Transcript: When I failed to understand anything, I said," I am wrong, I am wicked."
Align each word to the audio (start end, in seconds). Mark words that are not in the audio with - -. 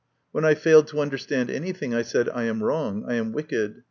When 0.31 0.45
I 0.45 0.55
failed 0.55 0.87
to 0.87 0.99
understand 0.99 1.51
anything, 1.51 1.93
I 1.93 2.01
said," 2.01 2.27
I 2.29 2.45
am 2.45 2.63
wrong, 2.63 3.05
I 3.07 3.13
am 3.13 3.33
wicked." 3.33 3.75